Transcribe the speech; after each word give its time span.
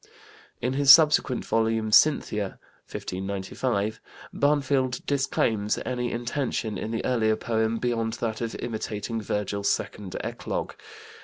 In 0.63 0.73
his 0.73 0.89
subsequent 0.89 1.45
volume, 1.45 1.91
Cynthia 1.91 2.57
(1595), 2.89 4.01
Barnfield 4.33 5.05
disclaims 5.05 5.77
any 5.85 6.11
intention 6.11 6.75
in 6.75 6.89
the 6.89 7.05
earlier 7.05 7.35
poem 7.35 7.77
beyond 7.77 8.13
that 8.13 8.41
of 8.41 8.55
imitating 8.55 9.21
Virgil's 9.21 9.69
second 9.69 10.15
eclogue. 10.23 10.73